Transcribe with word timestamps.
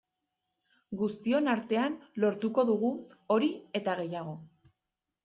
Guztion 1.01 1.49
artean 1.53 1.97
lortuko 2.23 2.65
dugu 2.71 2.89
hori 3.37 3.51
eta 3.81 3.97
gehiago. 4.01 4.35